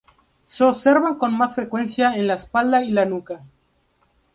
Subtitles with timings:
[0.47, 3.43] Se observan con más frecuencia en la espalda y la nuca.